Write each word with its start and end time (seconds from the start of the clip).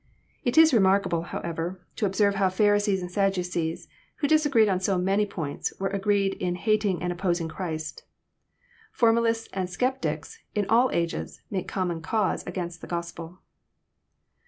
It 0.43 0.57
is 0.57 0.73
remarkable, 0.73 1.21
however, 1.29 1.79
to 1.97 2.07
observe 2.07 2.33
how 2.33 2.49
Pharisees 2.49 3.03
and 3.03 3.11
Sadducees, 3.11 3.87
who 4.15 4.27
disagreed 4.27 4.67
on 4.67 4.79
so 4.79 4.97
many 4.97 5.27
points, 5.27 5.73
were 5.79 5.89
agreed 5.89 6.33
in 6.41 6.55
hating 6.55 7.03
and 7.03 7.13
opposing 7.13 7.47
Christ. 7.47 8.03
Formalists 8.91 9.47
and 9.53 9.69
sceptics, 9.69 10.39
in 10.55 10.65
all 10.69 10.89
ages, 10.89 11.41
make 11.51 11.67
common 11.67 12.01
cause 12.01 12.43
against 12.47 12.81
the 12.81 12.87
£rospel. 12.87 13.37